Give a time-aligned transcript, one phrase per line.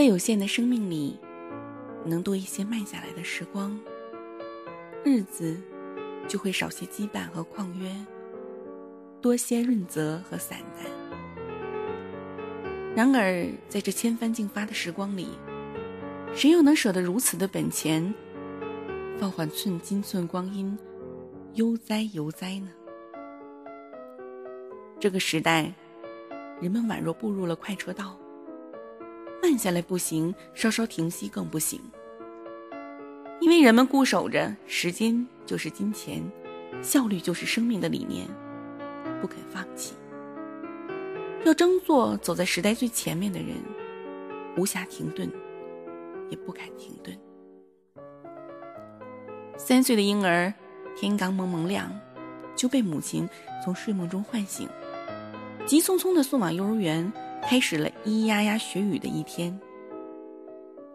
[0.00, 1.20] 在有限的生命里，
[2.06, 3.78] 能多一些慢下来的时光，
[5.04, 5.60] 日子
[6.26, 7.94] 就会少些羁绊和旷约，
[9.20, 10.86] 多些润泽和散淡。
[12.96, 15.28] 然而，在这千帆竞发的时光里，
[16.34, 18.14] 谁又能舍得如此的本钱，
[19.18, 20.78] 放缓寸金寸光阴，
[21.56, 22.70] 悠哉悠哉呢？
[24.98, 25.74] 这个时代，
[26.58, 28.18] 人们宛若步入了快车道。
[29.50, 31.80] 慢下来不行，稍稍停息更不行。
[33.40, 36.22] 因为人们固守着“时间就是金钱，
[36.80, 38.28] 效率就是生命”的理念，
[39.20, 39.94] 不肯放弃。
[41.44, 43.56] 要争做走在时代最前面的人，
[44.56, 45.28] 无暇停顿，
[46.30, 47.18] 也不敢停顿。
[49.56, 50.54] 三岁的婴儿，
[50.94, 51.90] 天刚蒙蒙亮，
[52.54, 53.28] 就被母亲
[53.64, 54.68] 从睡梦中唤醒，
[55.66, 57.12] 急匆匆地送往幼儿园。
[57.42, 59.58] 开始了咿咿呀呀学语的一天。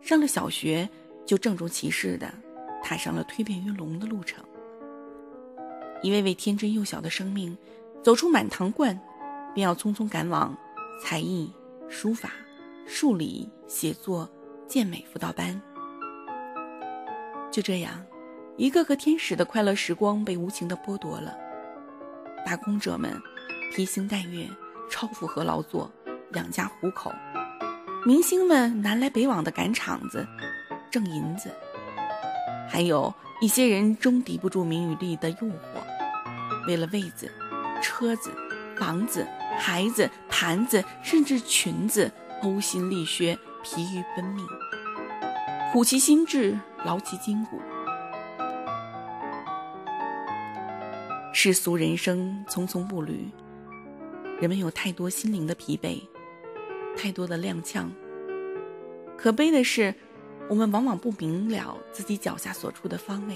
[0.00, 0.88] 上了小学，
[1.26, 2.32] 就郑重其事的
[2.82, 4.42] 踏上了蜕变于龙的路程。
[6.02, 7.56] 一位位天真幼小的生命，
[8.02, 8.98] 走出满堂灌，
[9.54, 10.56] 便要匆匆赶往
[11.02, 11.52] 才艺、
[11.88, 12.30] 书法、
[12.86, 14.28] 数理、写作、
[14.66, 15.60] 健美辅导班。
[17.52, 18.02] 就这样，
[18.56, 21.36] 一个个天使的快乐时光被无情的剥夺了。
[22.46, 23.14] 打工者们
[23.74, 24.48] 披星戴月，
[24.90, 25.92] 超负荷劳作。
[26.34, 27.12] 养家糊口，
[28.06, 30.26] 明星们南来北往的赶场子，
[30.90, 31.48] 挣银子；
[32.68, 37.30] 还有一些人终抵不住名与利的诱惑，为了位子、
[37.82, 38.30] 车子、
[38.76, 39.26] 房子、
[39.58, 42.10] 孩子、盘子，甚至裙子，
[42.42, 44.46] 呕心沥血，疲于奔命，
[45.72, 47.60] 苦其心志，劳其筋骨。
[51.32, 53.28] 世俗人生匆匆步履，
[54.40, 56.00] 人们有太多心灵的疲惫。
[56.96, 57.86] 太多的踉跄。
[59.16, 59.94] 可悲的是，
[60.48, 63.34] 我们往往不明了自己脚下所处的方位，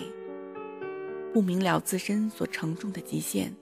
[1.32, 3.54] 不明了自身所承重的极限，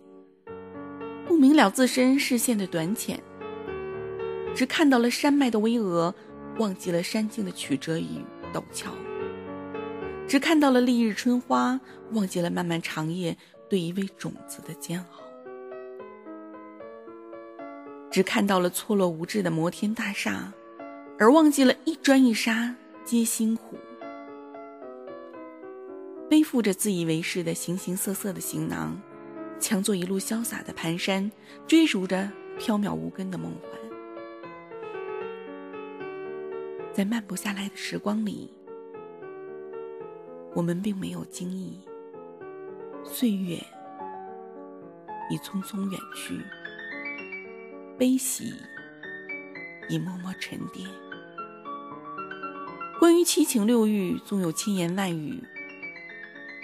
[1.26, 3.20] 不明了自身视线的短浅，
[4.54, 6.14] 只看到了山脉的巍峨，
[6.58, 8.90] 忘记了山径的曲折与陡峭；
[10.28, 11.80] 只看到了丽日春花，
[12.12, 13.36] 忘记了漫漫长夜
[13.68, 15.31] 对一位种子的煎熬。
[18.12, 20.52] 只看到了错落无致的摩天大厦，
[21.18, 23.78] 而忘记了一砖一沙皆辛苦。
[26.28, 29.00] 背负着自以为是的形形色色的行囊，
[29.58, 31.30] 强作一路潇洒的蹒跚，
[31.66, 33.70] 追逐着缥缈无根的梦幻。
[36.92, 38.52] 在慢不下来的时光里，
[40.54, 41.80] 我们并没有惊异，
[43.04, 43.56] 岁月
[45.30, 46.38] 已匆匆远去。
[48.02, 48.52] 悲喜
[49.88, 50.84] 已默默沉淀。
[52.98, 55.40] 关于七情六欲，纵有千言万语，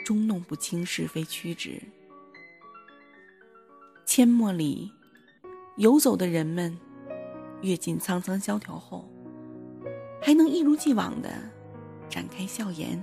[0.04, 1.80] 终弄不清是非曲直。
[4.04, 4.90] 阡陌里
[5.76, 6.76] 游走的人们，
[7.62, 9.08] 阅尽沧桑萧条后，
[10.20, 11.30] 还能一如既往的
[12.08, 13.00] 展开笑颜，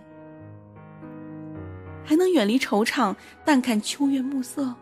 [2.03, 3.16] 还能远离惆怅，
[3.46, 4.75] 淡看秋月暮色。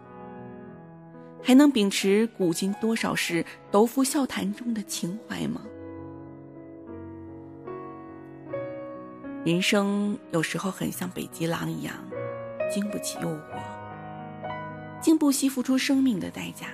[1.43, 5.61] 还能秉持古今多少事，斗服笑谈中的情怀吗？
[9.43, 11.93] 人生有时候很像北极狼一样，
[12.71, 13.59] 经不起诱惑，
[15.01, 16.67] 经不惜付出生命的代价。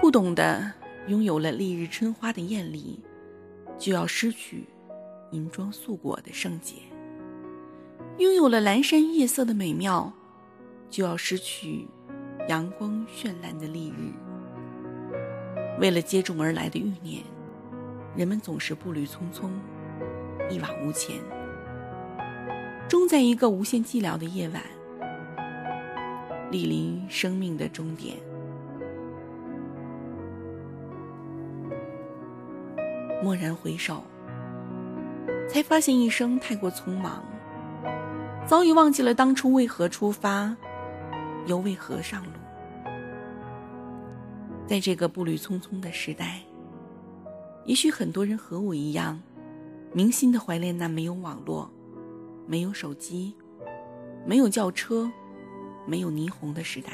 [0.00, 0.72] 不懂得
[1.06, 2.98] 拥有了丽日春花的艳丽，
[3.78, 4.64] 就要失去
[5.32, 6.76] 银装素裹的圣洁；
[8.16, 10.10] 拥有了阑珊夜色的美妙，
[10.88, 11.86] 就要失去。
[12.50, 14.10] 阳光绚烂的丽日，
[15.78, 17.22] 为了接踵而来的欲念，
[18.16, 19.50] 人们总是步履匆匆，
[20.50, 21.14] 一往无前。
[22.88, 24.60] 终在一个无限寂寥的夜晚，
[26.50, 28.16] 莅临生命的终点。
[33.22, 34.02] 蓦然回首，
[35.48, 37.22] 才发现一生太过匆忙，
[38.44, 40.56] 早已忘记了当初为何出发。
[41.46, 42.39] 又为何上路？
[44.70, 46.42] 在这个步履匆匆的时代，
[47.64, 49.20] 也许很多人和我一样，
[49.92, 51.68] 铭心的怀念那没有网络、
[52.46, 53.34] 没有手机、
[54.24, 55.10] 没有轿车、
[55.88, 56.92] 没有霓虹的时代。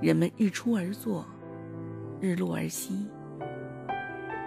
[0.00, 1.26] 人们日出而作，
[2.22, 2.94] 日落而息，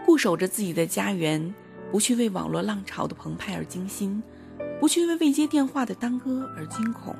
[0.03, 1.53] 固守着自己的家园，
[1.91, 4.23] 不去为网络浪潮的澎湃而惊心，
[4.79, 7.15] 不去为未接电话的耽搁而惊恐。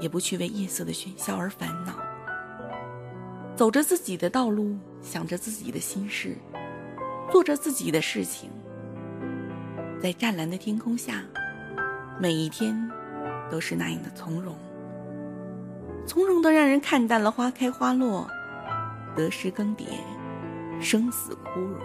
[0.00, 2.03] 也不去为夜色的喧嚣而烦恼，
[3.56, 6.36] 走着自己的道路，想着自己的心事，
[7.30, 8.50] 做着自己的事情，
[10.02, 11.22] 在湛蓝的天空下，
[12.20, 12.76] 每一天
[13.48, 14.56] 都是那样的从容，
[16.04, 18.28] 从容的让人看淡了花开花落、
[19.14, 19.84] 得失更迭、
[20.80, 21.78] 生死枯荣。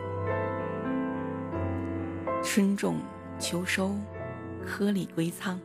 [2.44, 2.98] 春种
[3.38, 3.95] 秋收，
[4.66, 5.60] 颗粒归仓。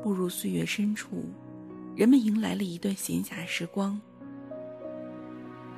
[0.00, 1.24] 步入岁月深处，
[1.96, 4.00] 人们迎来了一段闲暇时光。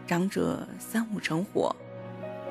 [0.07, 1.75] 长者三五成伙，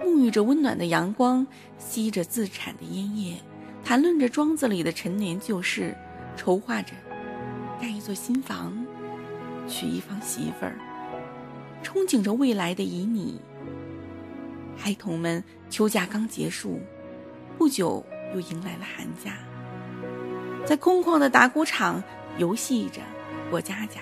[0.03, 1.47] 沐浴着温暖的阳光，
[1.77, 3.37] 吸着自产的烟叶，
[3.83, 5.95] 谈论着庄子里的陈年旧事，
[6.35, 6.93] 筹划着
[7.81, 8.85] 盖一座新房，
[9.67, 10.75] 娶一房媳妇儿，
[11.83, 13.35] 憧憬着未来的旖旎。
[14.77, 16.81] 孩童们秋假刚结束，
[17.57, 19.37] 不久又迎来了寒假。
[20.65, 22.03] 在空旷的打鼓场
[22.37, 22.99] 游戏着，
[23.49, 24.01] 过家家，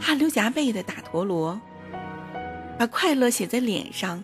[0.00, 1.60] 汗流浃背的打陀螺，
[2.78, 4.22] 把快乐写在脸上，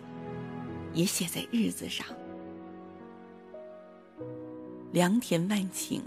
[0.93, 2.07] 也写在日子上。
[4.93, 5.99] 良田万顷，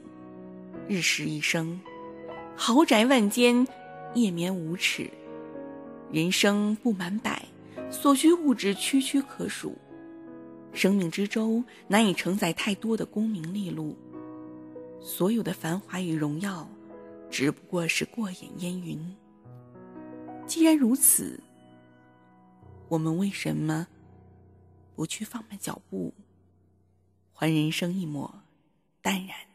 [0.88, 1.78] 日食一生，
[2.56, 3.68] 豪宅万间，
[4.14, 5.10] 夜眠无尺。
[6.10, 7.44] 人生不满百，
[7.90, 9.76] 所需物质区区可数。
[10.72, 13.94] 生命之舟难以承载太多的功名利禄。
[15.00, 16.66] 所有的繁华与荣耀，
[17.30, 18.98] 只不过是过眼烟云。
[20.46, 21.38] 既然如此，
[22.88, 23.86] 我们为什么
[24.94, 26.14] 不去放慢脚步，
[27.32, 28.42] 还人生一抹
[29.02, 29.47] 淡然？